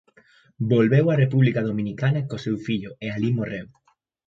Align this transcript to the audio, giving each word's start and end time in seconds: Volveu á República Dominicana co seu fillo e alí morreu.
Volveu 0.73 1.05
á 1.13 1.15
República 1.23 1.61
Dominicana 1.69 2.25
co 2.29 2.43
seu 2.45 2.55
fillo 2.65 2.91
e 3.05 3.07
alí 3.09 3.29
morreu. 3.39 3.67